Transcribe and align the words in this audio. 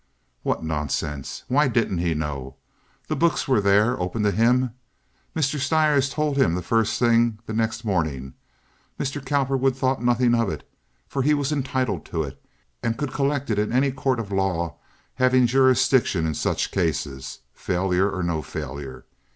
"What 0.41 0.63
nonsense! 0.63 1.43
Why 1.47 1.67
didn't 1.67 1.99
he 1.99 2.15
know? 2.15 2.55
The 3.07 3.15
books 3.15 3.47
were 3.47 3.61
there, 3.61 3.99
open 4.01 4.23
to 4.23 4.31
him. 4.31 4.71
Mr. 5.35 5.59
Stires 5.59 6.09
told 6.09 6.37
him 6.37 6.55
the 6.55 6.63
first 6.63 6.97
thing 6.97 7.37
the 7.45 7.53
next 7.53 7.85
morning. 7.85 8.33
Mr. 8.99 9.23
Cowperwood 9.23 9.75
thought 9.77 10.01
nothing 10.01 10.33
of 10.33 10.49
it, 10.49 10.67
for 11.07 11.21
he 11.21 11.35
was 11.35 11.51
entitled 11.51 12.03
to 12.05 12.23
it, 12.23 12.43
and 12.81 12.97
could 12.97 13.13
collect 13.13 13.51
it 13.51 13.59
in 13.59 13.71
any 13.71 13.91
court 13.91 14.19
of 14.19 14.31
law 14.31 14.77
having 15.13 15.45
jurisdiction 15.45 16.25
in 16.25 16.33
such 16.33 16.71
cases, 16.71 17.41
failure 17.53 18.09
or 18.09 18.23
no 18.23 18.41
failure. 18.41 19.05